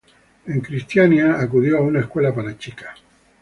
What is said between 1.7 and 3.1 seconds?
a una escuela para chicas.